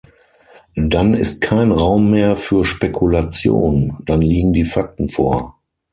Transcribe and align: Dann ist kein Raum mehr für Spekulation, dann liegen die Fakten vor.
Dann 0.75 1.13
ist 1.13 1.41
kein 1.41 1.71
Raum 1.71 2.09
mehr 2.09 2.35
für 2.35 2.65
Spekulation, 2.65 3.99
dann 4.07 4.23
liegen 4.23 4.51
die 4.51 4.65
Fakten 4.65 5.07
vor. 5.07 5.59